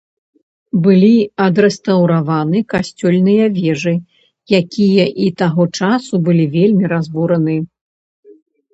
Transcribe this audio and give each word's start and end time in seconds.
Былі 0.85 1.11
адрэстаўраваны 1.47 2.57
касцёльныя 2.75 3.45
вежы, 3.59 3.95
якія 4.63 5.05
і 5.29 5.31
таго 5.45 5.63
часу 5.81 6.13
былі 6.27 6.45
вельмі 6.61 6.85
разбураны. 6.99 7.57